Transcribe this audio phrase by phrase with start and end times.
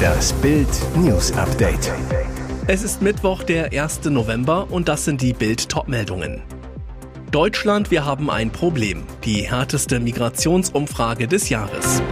[0.00, 1.92] Das Bild News Update.
[2.66, 4.04] Es ist Mittwoch, der 1.
[4.04, 6.42] November und das sind die Bild Topmeldungen.
[7.30, 9.04] Deutschland, wir haben ein Problem.
[9.24, 12.02] Die härteste Migrationsumfrage des Jahres.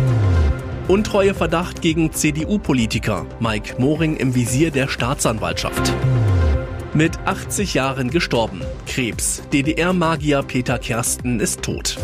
[0.89, 3.27] Untreue Verdacht gegen CDU-Politiker.
[3.41, 5.93] Mike Moring im Visier der Staatsanwaltschaft.
[6.95, 8.63] Mit 80 Jahren gestorben.
[8.87, 9.43] Krebs.
[9.53, 11.99] DDR-Magier Peter Kersten ist tot.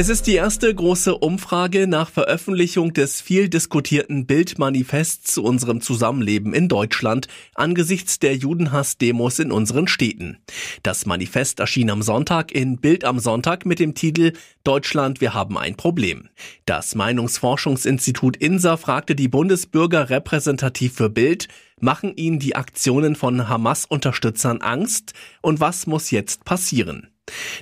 [0.00, 6.54] Es ist die erste große Umfrage nach Veröffentlichung des viel diskutierten Bildmanifests zu unserem Zusammenleben
[6.54, 10.38] in Deutschland angesichts der Judenhass-Demos in unseren Städten.
[10.84, 15.58] Das Manifest erschien am Sonntag in Bild am Sonntag mit dem Titel Deutschland, wir haben
[15.58, 16.28] ein Problem.
[16.64, 21.48] Das Meinungsforschungsinstitut INSA fragte die Bundesbürger repräsentativ für Bild,
[21.80, 27.08] machen ihnen die Aktionen von Hamas-Unterstützern Angst und was muss jetzt passieren?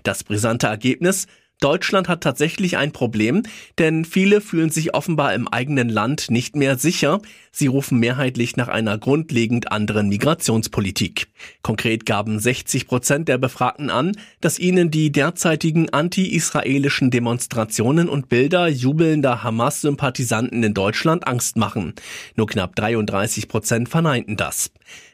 [0.03, 1.27] Das brisante Ergebnis,
[1.61, 3.43] Deutschland hat tatsächlich ein Problem,
[3.79, 7.21] denn viele fühlen sich offenbar im eigenen Land nicht mehr sicher.
[7.59, 11.29] Sie rufen mehrheitlich nach einer grundlegend anderen Migrationspolitik.
[11.63, 14.13] Konkret gaben 60 Prozent der Befragten an,
[14.43, 21.95] dass ihnen die derzeitigen anti-israelischen Demonstrationen und Bilder jubelnder Hamas-Sympathisanten in Deutschland Angst machen.
[22.35, 24.71] Nur knapp 33 Prozent verneinten das.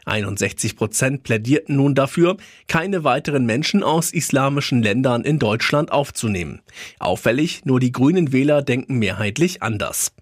[0.07, 6.61] 61 Prozent plädierten nun dafür, keine weiteren Menschen aus islamischen Ländern in Deutschland aufzunehmen.
[6.98, 10.13] Auffällig, nur die grünen Wähler denken mehrheitlich anders.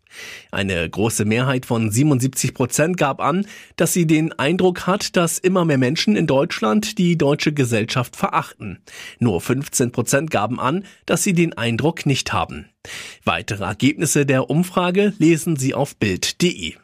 [0.51, 5.65] Eine große Mehrheit von 77 Prozent gab an, dass sie den Eindruck hat, dass immer
[5.65, 8.79] mehr Menschen in Deutschland die deutsche Gesellschaft verachten.
[9.19, 12.67] Nur 15 Prozent gaben an, dass sie den Eindruck nicht haben.
[13.25, 16.75] Weitere Ergebnisse der Umfrage lesen Sie auf Bild.de.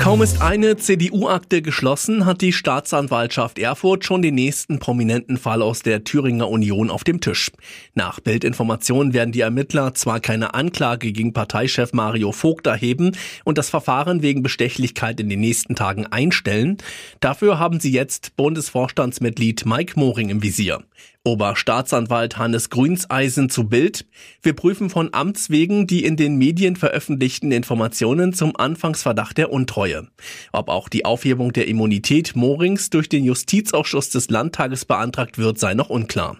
[0.00, 5.82] Kaum ist eine CDU-Akte geschlossen, hat die Staatsanwaltschaft Erfurt schon den nächsten prominenten Fall aus
[5.82, 7.50] der Thüringer Union auf dem Tisch.
[7.92, 13.12] Nach Bildinformationen werden die Ermittler zwar keine Anklage gegen Parteichef Mario Vogt erheben
[13.44, 16.78] und das Verfahren wegen Bestechlichkeit in den nächsten Tagen einstellen,
[17.20, 20.82] dafür haben sie jetzt Bundesvorstandsmitglied Mike Moring im Visier.
[21.22, 24.06] Oberstaatsanwalt Hannes Grünseisen zu Bild.
[24.40, 30.08] Wir prüfen von Amts wegen die in den Medien veröffentlichten Informationen zum Anfangsverdacht der Untreue.
[30.52, 35.74] Ob auch die Aufhebung der Immunität Morings durch den Justizausschuss des Landtages beantragt wird, sei
[35.74, 36.38] noch unklar.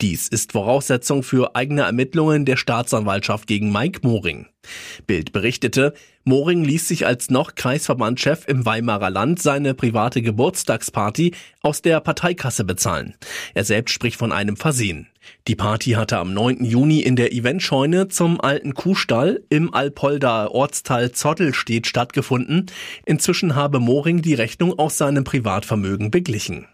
[0.00, 4.46] Dies ist Voraussetzung für eigene Ermittlungen der Staatsanwaltschaft gegen Mike Moring.
[5.06, 5.94] Bild berichtete,
[6.24, 12.64] Moring ließ sich als noch Kreisverbandchef im Weimarer Land seine private Geburtstagsparty aus der Parteikasse
[12.64, 13.14] bezahlen.
[13.54, 15.06] Er selbst spricht von einem Versehen.
[15.46, 16.64] Die Party hatte am 9.
[16.64, 22.66] Juni in der Eventscheune zum alten Kuhstall im Alpolder Ortsteil Zottelstedt stattgefunden.
[23.04, 26.66] Inzwischen habe Moring die Rechnung aus seinem Privatvermögen beglichen.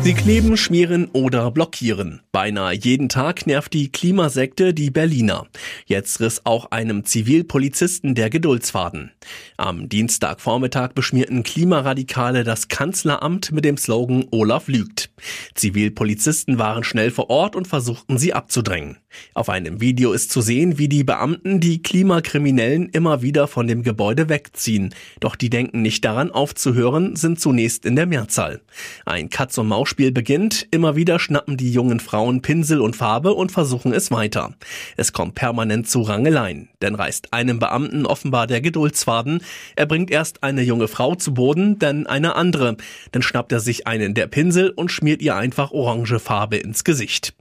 [0.00, 2.22] Sie kleben, schmieren oder blockieren.
[2.32, 5.46] Beinahe jeden Tag nervt die Klimasekte die Berliner.
[5.86, 9.10] Jetzt riss auch einem Zivilpolizisten der Geduldsfaden.
[9.56, 15.10] Am Dienstagvormittag beschmierten Klimaradikale das Kanzleramt mit dem Slogan Olaf lügt.
[15.54, 18.98] Zivilpolizisten waren schnell vor Ort und versuchten sie abzudrängen.
[19.34, 23.82] Auf einem Video ist zu sehen, wie die Beamten die Klimakriminellen immer wieder von dem
[23.82, 24.94] Gebäude wegziehen.
[25.20, 28.60] Doch die denken nicht daran aufzuhören, sind zunächst in der Mehrzahl.
[29.06, 34.10] Ein Katz-und-Maus-Spiel beginnt, immer wieder schnappen die jungen Frauen Pinsel und Farbe und versuchen es
[34.10, 34.54] weiter.
[34.96, 39.42] Es kommt permanent zu Rangeleien, denn reißt einem Beamten offenbar der Geduldsfaden,
[39.76, 42.76] er bringt erst eine junge Frau zu Boden, dann eine andere,
[43.12, 47.37] dann schnappt er sich einen der Pinsel und schmiert ihr einfach orange Farbe ins Gesicht.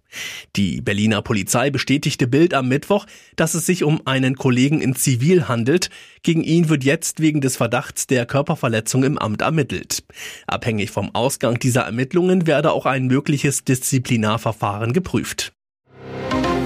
[0.55, 3.05] Die Berliner Polizei bestätigte Bild am Mittwoch,
[3.35, 5.89] dass es sich um einen Kollegen in Zivil handelt.
[6.23, 10.03] Gegen ihn wird jetzt wegen des Verdachts der Körperverletzung im Amt ermittelt.
[10.47, 15.53] Abhängig vom Ausgang dieser Ermittlungen werde auch ein mögliches Disziplinarverfahren geprüft.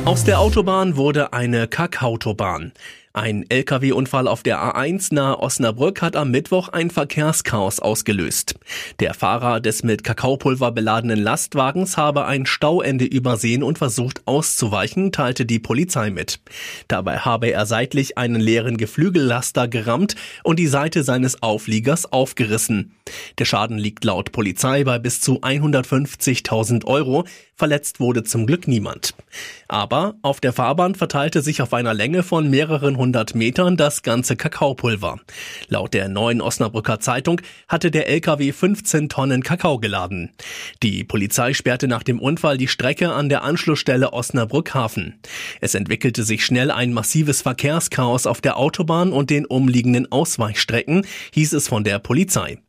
[0.04, 2.72] Aus der Autobahn wurde eine Kakautobahn.
[3.14, 8.56] Ein Lkw-Unfall auf der A1 nahe Osnabrück hat am Mittwoch ein Verkehrschaos ausgelöst.
[9.02, 15.46] Der Fahrer des mit Kakaopulver beladenen Lastwagens habe ein Stauende übersehen und versucht auszuweichen, teilte
[15.46, 16.40] die Polizei mit.
[16.88, 22.94] Dabei habe er seitlich einen leeren Geflügellaster gerammt und die Seite seines Aufliegers aufgerissen.
[23.40, 27.26] Der Schaden liegt laut Polizei bei bis zu 150.000 Euro.
[27.56, 29.14] Verletzt wurde zum Glück niemand.
[29.68, 34.36] Aber auf der Fahrbahn verteilte sich auf einer Länge von mehreren 100 Metern das ganze
[34.36, 35.20] Kakaopulver.
[35.70, 40.30] Laut der neuen Osnabrücker Zeitung hatte der LKW 15 Tonnen Kakao geladen.
[40.84, 45.20] Die Polizei sperrte nach dem Unfall die Strecke an der Anschlussstelle Osnabrück Hafen.
[45.62, 51.54] Es entwickelte sich schnell ein massives Verkehrschaos auf der Autobahn und den umliegenden Ausweichstrecken, hieß
[51.54, 52.60] es von der Polizei.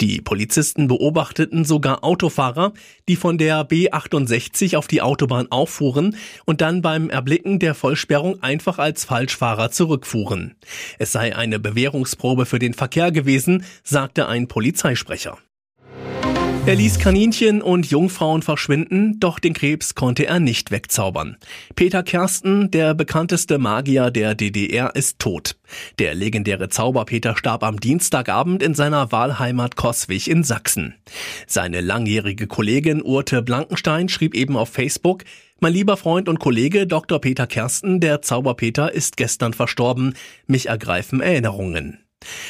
[0.00, 2.72] Die Polizisten beobachteten sogar Autofahrer,
[3.08, 8.78] die von der B68 auf die Autobahn auffuhren und dann beim Erblicken der Vollsperrung einfach
[8.78, 10.54] als Falschfahrer zurückfuhren.
[10.98, 15.38] Es sei eine Bewährungsprobe für den Verkehr gewesen, sagte ein Polizeisprecher.
[16.64, 21.36] Er ließ Kaninchen und Jungfrauen verschwinden, doch den Krebs konnte er nicht wegzaubern.
[21.74, 25.56] Peter Kersten, der bekannteste Magier der DDR, ist tot.
[25.98, 30.94] Der legendäre Zauberpeter starb am Dienstagabend in seiner Wahlheimat Coswig in Sachsen.
[31.48, 35.24] Seine langjährige Kollegin Urte Blankenstein schrieb eben auf Facebook,
[35.62, 37.20] mein lieber Freund und Kollege Dr.
[37.20, 40.14] Peter Kersten, der Zauberpeter, ist gestern verstorben.
[40.48, 41.98] Mich ergreifen Erinnerungen.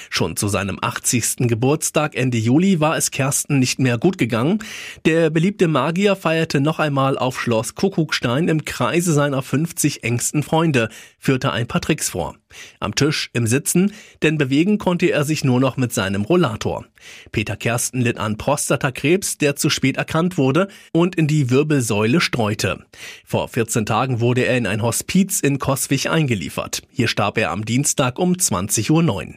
[0.09, 1.49] Schon zu seinem 80.
[1.49, 4.61] Geburtstag Ende Juli war es Kersten nicht mehr gut gegangen.
[5.05, 10.89] Der beliebte Magier feierte noch einmal auf Schloss Kuckuckstein im Kreise seiner 50 engsten Freunde,
[11.19, 12.37] führte ein paar Tricks vor.
[12.81, 16.87] Am Tisch, im Sitzen, denn bewegen konnte er sich nur noch mit seinem Rollator.
[17.33, 22.85] Peter Kersten litt an Prostatakrebs, der zu spät erkannt wurde und in die Wirbelsäule streute.
[23.25, 26.83] Vor 14 Tagen wurde er in ein Hospiz in Coswig eingeliefert.
[26.91, 29.35] Hier starb er am Dienstag um 20.09 Uhr.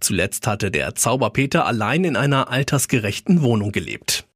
[0.00, 4.26] Zuletzt hatte der Zauberpeter allein in einer altersgerechten Wohnung gelebt.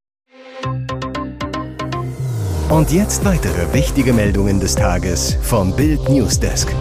[2.68, 6.72] Und jetzt weitere wichtige Meldungen des Tages vom Bild Newsdesk.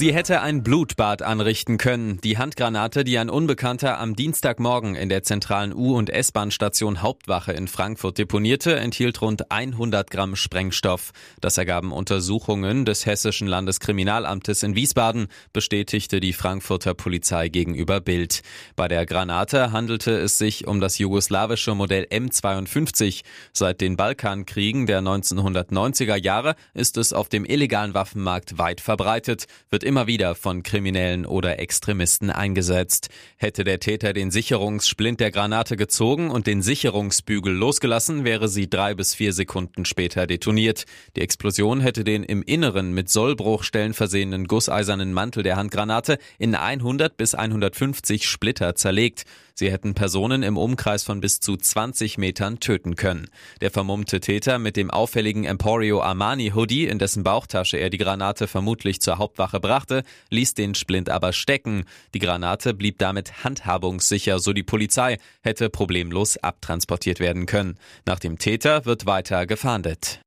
[0.00, 2.22] Sie hätte ein Blutbad anrichten können.
[2.22, 7.68] Die Handgranate, die ein Unbekannter am Dienstagmorgen in der zentralen U- und S-Bahn-Station Hauptwache in
[7.68, 11.10] Frankfurt deponierte, enthielt rund 100 Gramm Sprengstoff.
[11.42, 18.40] Das ergaben Untersuchungen des Hessischen Landeskriminalamtes in Wiesbaden, bestätigte die Frankfurter Polizei gegenüber Bild.
[18.76, 23.20] Bei der Granate handelte es sich um das jugoslawische Modell M52.
[23.52, 29.89] Seit den Balkankriegen der 1990er Jahre ist es auf dem illegalen Waffenmarkt weit verbreitet, wird
[29.90, 33.08] immer wieder von Kriminellen oder Extremisten eingesetzt.
[33.36, 38.94] Hätte der Täter den Sicherungssplint der Granate gezogen und den Sicherungsbügel losgelassen, wäre sie drei
[38.94, 40.84] bis vier Sekunden später detoniert.
[41.16, 47.16] Die Explosion hätte den im Inneren mit Sollbruchstellen versehenen gusseisernen Mantel der Handgranate in 100
[47.16, 49.24] bis 150 Splitter zerlegt.
[49.54, 53.28] Sie hätten Personen im Umkreis von bis zu 20 Metern töten können.
[53.60, 58.46] Der vermummte Täter mit dem auffälligen Emporio Armani Hoodie, in dessen Bauchtasche er die Granate
[58.46, 61.84] vermutlich zur Hauptwache brachte, ließ den Splint aber stecken.
[62.14, 67.78] Die Granate blieb damit handhabungssicher, so die Polizei, hätte problemlos abtransportiert werden können.
[68.06, 70.20] Nach dem Täter wird weiter gefahndet.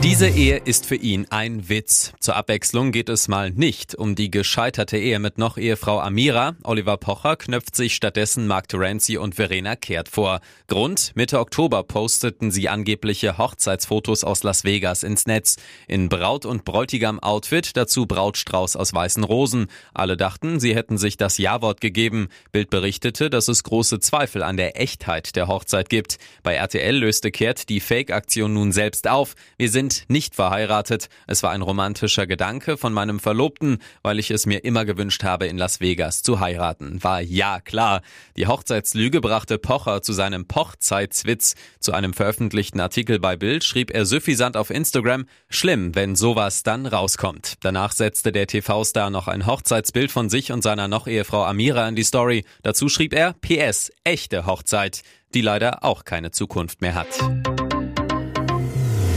[0.00, 2.12] Diese Ehe ist für ihn ein Witz.
[2.20, 6.54] Zur Abwechslung geht es mal nicht um die gescheiterte Ehe mit noch Ehefrau Amira.
[6.62, 10.40] Oliver Pocher knöpft sich stattdessen Mark Terenzi und Verena Kehrt vor.
[10.68, 11.10] Grund?
[11.16, 15.56] Mitte Oktober posteten sie angebliche Hochzeitsfotos aus Las Vegas ins Netz.
[15.88, 19.66] In Braut- und Bräutigam-Outfit, dazu Brautstrauß aus weißen Rosen.
[19.94, 22.28] Alle dachten, sie hätten sich das Ja-Wort gegeben.
[22.52, 26.18] Bild berichtete, dass es große Zweifel an der Echtheit der Hochzeit gibt.
[26.44, 29.34] Bei RTL löste Kehrt die Fake-Aktion nun selbst auf.
[29.56, 31.08] Wir sind sind nicht verheiratet.
[31.26, 35.46] Es war ein romantischer Gedanke von meinem Verlobten, weil ich es mir immer gewünscht habe,
[35.46, 37.02] in Las Vegas zu heiraten.
[37.02, 38.02] War ja klar.
[38.36, 41.54] Die Hochzeitslüge brachte Pocher zu seinem Pochzeitswitz.
[41.80, 46.86] Zu einem veröffentlichten Artikel bei Bild schrieb er süffisant auf Instagram, schlimm, wenn sowas dann
[46.86, 47.54] rauskommt.
[47.60, 52.04] Danach setzte der TV-Star noch ein Hochzeitsbild von sich und seiner Noch-Ehefrau Amira in die
[52.04, 52.44] Story.
[52.62, 55.02] Dazu schrieb er, PS, echte Hochzeit,
[55.34, 57.08] die leider auch keine Zukunft mehr hat.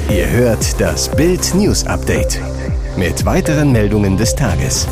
[0.09, 2.39] Ihr hört das Bild News Update
[2.97, 4.87] mit weiteren Meldungen des Tages.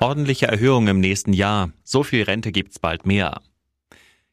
[0.00, 1.70] Ordentliche Erhöhung im nächsten Jahr.
[1.82, 3.40] So viel Rente gibt's bald mehr.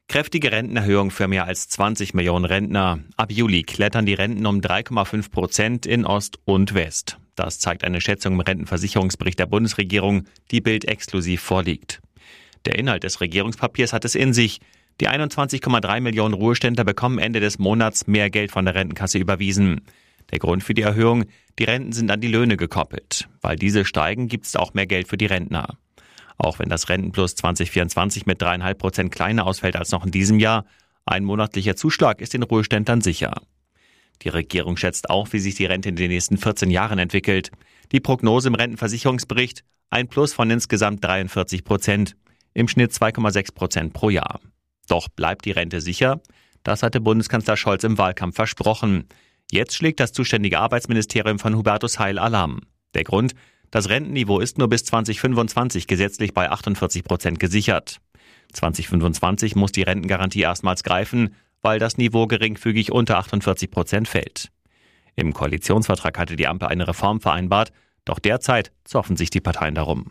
[0.08, 3.00] Kräftige Rentenerhöhung für mehr als 20 Millionen Rentner.
[3.16, 7.18] Ab Juli klettern die Renten um 3,5 Prozent in Ost und West.
[7.34, 12.02] Das zeigt eine Schätzung im Rentenversicherungsbericht der Bundesregierung, die Bild exklusiv vorliegt.
[12.66, 14.60] Der Inhalt des Regierungspapiers hat es in sich.
[15.00, 19.82] Die 21,3 Millionen Ruheständler bekommen Ende des Monats mehr Geld von der Rentenkasse überwiesen.
[20.30, 21.24] Der Grund für die Erhöhung,
[21.58, 23.28] die Renten sind an die Löhne gekoppelt.
[23.40, 25.76] Weil diese steigen, gibt es auch mehr Geld für die Rentner.
[26.38, 30.64] Auch wenn das Rentenplus 2024 mit dreieinhalb Prozent kleiner ausfällt als noch in diesem Jahr,
[31.04, 33.34] ein monatlicher Zuschlag ist den Ruheständlern sicher.
[34.22, 37.50] Die Regierung schätzt auch, wie sich die Rente in den nächsten 14 Jahren entwickelt.
[37.90, 42.16] Die Prognose im Rentenversicherungsbericht ein Plus von insgesamt 43 Prozent,
[42.54, 44.40] im Schnitt 2,6 Prozent pro Jahr.
[44.88, 46.20] Doch bleibt die Rente sicher?
[46.62, 49.08] Das hatte Bundeskanzler Scholz im Wahlkampf versprochen.
[49.50, 52.60] Jetzt schlägt das zuständige Arbeitsministerium von Hubertus Heil Alarm.
[52.94, 53.34] Der Grund?
[53.70, 58.00] Das Rentenniveau ist nur bis 2025 gesetzlich bei 48 Prozent gesichert.
[58.52, 64.50] 2025 muss die Rentengarantie erstmals greifen, weil das Niveau geringfügig unter 48 Prozent fällt.
[65.16, 67.72] Im Koalitionsvertrag hatte die Ampel eine Reform vereinbart,
[68.04, 70.10] doch derzeit zoffen sich die Parteien darum.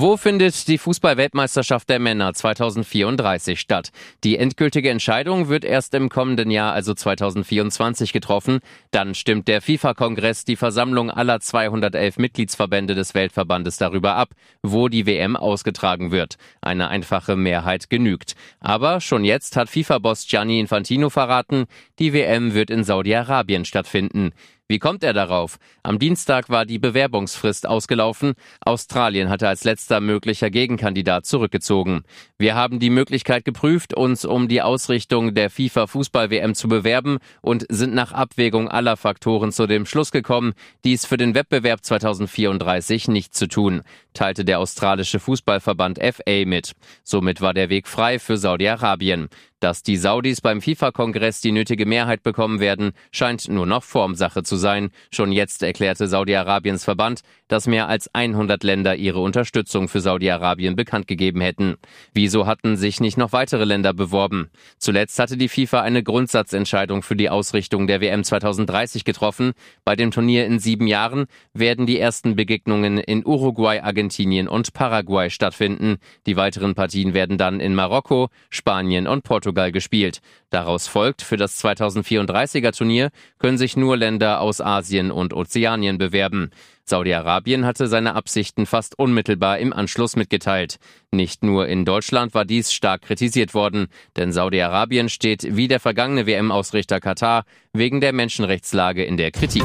[0.00, 3.90] Wo findet die Fußball-Weltmeisterschaft der Männer 2034 statt?
[4.22, 8.60] Die endgültige Entscheidung wird erst im kommenden Jahr, also 2024, getroffen.
[8.92, 14.28] Dann stimmt der FIFA-Kongress, die Versammlung aller 211 Mitgliedsverbände des Weltverbandes darüber ab,
[14.62, 16.36] wo die WM ausgetragen wird.
[16.60, 18.36] Eine einfache Mehrheit genügt.
[18.60, 21.64] Aber schon jetzt hat FIFA-Boss Gianni Infantino verraten,
[21.98, 24.30] die WM wird in Saudi-Arabien stattfinden.
[24.70, 25.56] Wie kommt er darauf?
[25.82, 28.34] Am Dienstag war die Bewerbungsfrist ausgelaufen.
[28.60, 32.02] Australien hatte als letzter möglicher Gegenkandidat zurückgezogen.
[32.36, 37.16] Wir haben die Möglichkeit geprüft, uns um die Ausrichtung der FIFA Fußball WM zu bewerben
[37.40, 40.52] und sind nach Abwägung aller Faktoren zu dem Schluss gekommen,
[40.84, 43.80] dies für den Wettbewerb 2034 nicht zu tun,
[44.12, 46.72] teilte der australische Fußballverband FA mit.
[47.04, 49.30] Somit war der Weg frei für Saudi-Arabien.
[49.60, 54.54] Dass die Saudis beim FIFA-Kongress die nötige Mehrheit bekommen werden, scheint nur noch Formsache zu
[54.56, 54.90] sein.
[55.10, 61.06] Schon jetzt erklärte Saudi-Arabiens Verband, dass mehr als 100 Länder ihre Unterstützung für Saudi-Arabien bekannt
[61.06, 61.76] gegeben hätten.
[62.12, 64.50] Wieso hatten sich nicht noch weitere Länder beworben?
[64.78, 69.52] Zuletzt hatte die FIFA eine Grundsatzentscheidung für die Ausrichtung der WM 2030 getroffen.
[69.84, 75.30] Bei dem Turnier in sieben Jahren werden die ersten Begegnungen in Uruguay, Argentinien und Paraguay
[75.30, 75.96] stattfinden.
[76.26, 80.20] Die weiteren Partien werden dann in Marokko, Spanien und Portugal gespielt.
[80.50, 86.50] Daraus folgt, für das 2034er Turnier können sich nur Länder aus Asien und Ozeanien bewerben.
[86.88, 90.78] Saudi-Arabien hatte seine Absichten fast unmittelbar im Anschluss mitgeteilt.
[91.12, 96.26] Nicht nur in Deutschland war dies stark kritisiert worden, denn Saudi-Arabien steht wie der vergangene
[96.26, 99.64] WM-Ausrichter Katar wegen der Menschenrechtslage in der Kritik.